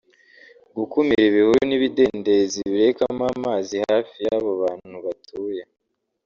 [0.75, 5.63] gukumira ibihuru n’ibidendezi birekamo amazi hafi y’aho abantu batuye